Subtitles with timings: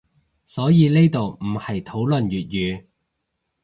[0.47, 2.85] 所以呢度唔係討論粵語